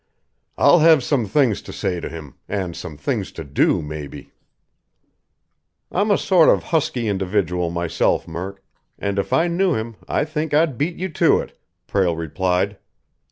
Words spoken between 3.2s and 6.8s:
to do, maybe." "I'm a sort of